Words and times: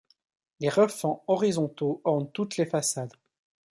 Les 0.61 0.69
refends 0.69 1.23
horizontaux 1.27 2.01
ornent 2.05 2.31
toutes 2.33 2.57
les 2.57 2.65
façades. 2.65 3.13